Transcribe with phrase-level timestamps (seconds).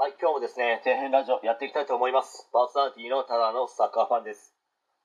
[0.00, 2.46] はい、今日もですね、底辺ラジオやっていきたいと思います。
[2.54, 4.54] パーソナリティのただのサッカーファンです。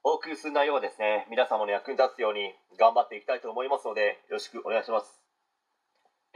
[0.06, 5.10] お送りする内容はですね、皆様の役に立つように頑張っていきたいと思いますので、よろしくお願いします。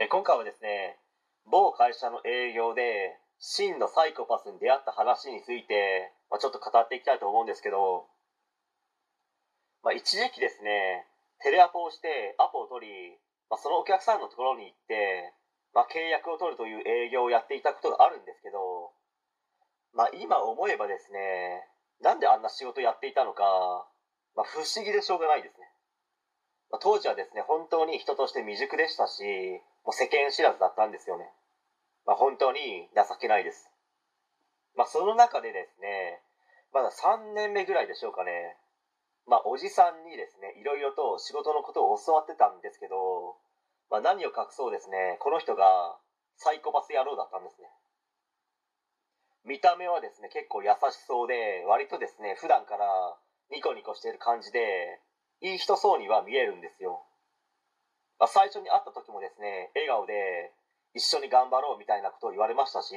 [0.02, 0.98] え今回はですね、
[1.46, 8.10] 某会社の営業で真のサイコパスに出会った話について、まあ、ちょっと語っていきたいと思うんですけど、
[9.86, 11.06] まあ、一時期ですね、
[11.46, 15.30] テレアポをしてアポを取り、まあ、そのお客さんのところに行って、
[15.78, 18.90] まあ、契約を取るという営業をやっていたことがあるんですけど、
[19.94, 21.70] まあ、今思えばですね
[22.02, 23.86] なんであんな仕事やっていたのか、
[24.34, 25.70] まあ、不思議でしょうがないですね、
[26.74, 29.22] まあ、当時はですね本当に人として未熟でしたし
[29.86, 31.30] もう世間知らずだったんですよね、
[32.02, 33.70] まあ、本当に情けないです、
[34.74, 36.18] まあ、その中でですね
[36.74, 38.58] まだ3年目ぐらいでしょうかね。
[39.30, 43.36] まあ、おじさんにですねいろいろと仕事のことを教わってたんですけど
[43.90, 45.16] まあ、何を隠そうですね。
[45.20, 45.96] この人が
[46.36, 47.68] サイコパス野郎だったんですね。
[49.48, 52.84] 見た目はですね結構優しそうで割とですね普段から
[53.48, 55.00] ニコニコしてる感じで
[55.40, 57.00] いい人そうには見えるんですよ、
[58.20, 60.52] まあ、最初に会った時もですね笑顔で
[60.92, 62.92] 一緒に頑張ろうみたいなことを言われましたし、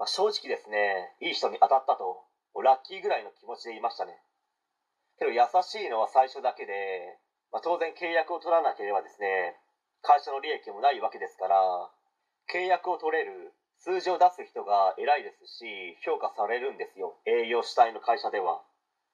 [0.00, 2.24] まあ、正直ですねいい人に当たったと
[2.64, 4.16] ラッキーぐらいの気持ちでいましたね。
[5.18, 6.72] けど優しいのは最初だけで、
[7.52, 9.56] まあ、当然契約を取らなければですね
[10.02, 11.56] 会社の利益もないわけですから
[12.50, 17.18] 契約を取れる数字を出す人が偉いですし評価されるんですよ。
[17.26, 18.62] 営業主体の会社では。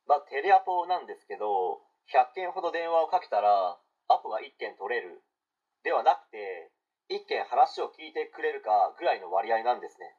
[0.04, 1.80] まあテレアポなんですけど
[2.12, 5.24] 100件ほど電話をかけたらアポが1件取れる。
[5.84, 6.68] ではなくて
[7.08, 10.12] 1件話を聞いてくれるかぐらいの割合なんですね。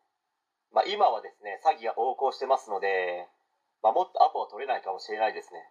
[0.74, 3.30] まあ今はですね詐欺が横行してますので、
[3.82, 5.62] まあ、もっとアポは取れないかもしれないですね。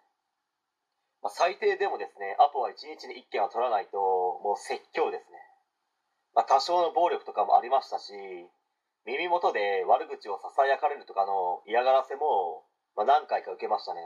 [1.22, 3.98] まあ、最低でもですねアポは1日に1件は取らないと
[4.42, 5.38] もう説教ですね、
[6.34, 8.12] まあ、多少の暴力とかもありましたし
[9.06, 12.64] 耳元で悪口をささやかれるとかの嫌がらせも、
[12.96, 14.00] まあ、何回か受けましたね、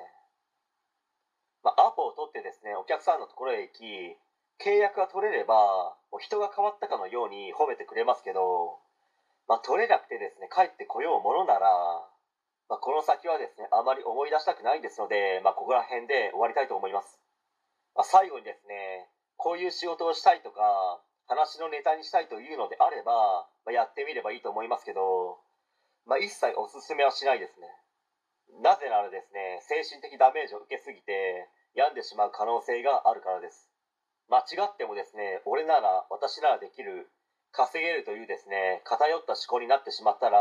[1.64, 3.84] まあ、アポを取ってですねお客さんのところへ行き
[4.62, 8.79] 契約が取れればもう人が変わったかのように褒めてくれますけど、
[9.48, 11.68] まあ、取れなくてですね帰ってこようものなら
[12.73, 17.20] まあ、この先はですねあまり思い出したくないですので、まあ、ここら辺で終わりたいと思います、
[17.92, 19.12] まあ、最後にですね
[19.42, 25.42] こういう仕事をしたいとか話のネタにしたいというのであれば、まあ、やってみればいいと思いますけど、
[26.07, 27.67] まあ、一切おすすめはしないですね。
[28.63, 33.67] なぜならですね精神的ダメージを受けすぎて病んでしまう可能性があるからです。
[34.30, 37.11] 間違ってもですね俺なら私ならできる
[37.51, 40.39] 稼げるというですね偏った思考になってしまったら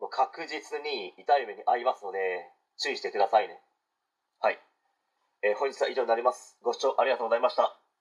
[0.00, 2.48] もう確実に痛い目に遭いますので
[2.80, 3.60] 注意してくださいね。
[4.40, 4.58] はい、
[5.42, 6.56] えー、本日は以上になります。
[6.62, 7.89] ご視聴ありがとうございました。